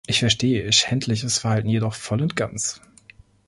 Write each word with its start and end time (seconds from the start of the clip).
Ich 0.07 0.17
verstehe 0.17 0.63
ihr 0.65 0.71
schändliches 0.71 1.37
Verhalten 1.37 1.69
jedoch 1.69 1.93
voll 1.93 2.23
und 2.23 2.35
ganz. 2.35 2.81